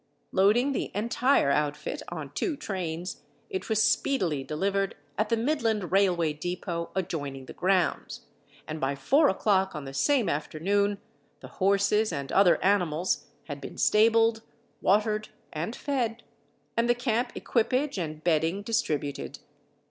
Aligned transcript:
Loading 0.31 0.71
the 0.71 0.89
entire 0.95 1.51
outfit 1.51 2.01
on 2.09 2.31
two 2.33 2.57
trains, 2.57 3.21
it 3.51 3.69
was 3.69 3.83
speedily 3.83 4.43
delivered 4.43 4.95
at 5.15 5.29
the 5.29 5.37
Midland 5.37 5.91
Railway 5.91 6.33
Depot 6.33 6.89
adjoining 6.95 7.45
the 7.45 7.53
grounds, 7.53 8.21
and 8.67 8.81
by 8.81 8.95
4 8.95 9.29
o'clock 9.29 9.75
on 9.75 9.85
the 9.85 9.93
same 9.93 10.27
afternoon 10.27 10.97
the 11.41 11.49
horses 11.49 12.11
and 12.11 12.31
other 12.31 12.59
animals 12.63 13.27
had 13.43 13.61
been 13.61 13.77
stabled, 13.77 14.41
watered, 14.81 15.29
and 15.53 15.75
fed, 15.75 16.23
and 16.75 16.89
the 16.89 16.95
camp 16.95 17.33
equipage 17.35 17.99
and 17.99 18.23
bedding 18.23 18.63
distributed. 18.63 19.37